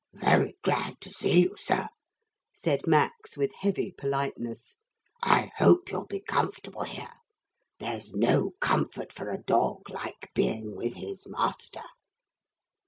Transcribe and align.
'Very 0.15 0.57
glad 0.63 0.99
to 1.01 1.11
see 1.11 1.41
you, 1.41 1.55
sir,' 1.55 1.87
said 2.51 2.87
Max 2.87 3.37
with 3.37 3.53
heavy 3.59 3.91
politeness. 3.91 4.77
'I 5.21 5.51
hope 5.57 5.91
you'll 5.91 6.07
be 6.07 6.21
comfortable 6.21 6.81
here. 6.85 7.13
There's 7.77 8.11
no 8.11 8.53
comfort 8.59 9.13
for 9.13 9.29
a 9.29 9.37
dog 9.43 9.91
like 9.91 10.31
being 10.33 10.75
with 10.75 10.95
his 10.95 11.27
master.' 11.27 11.83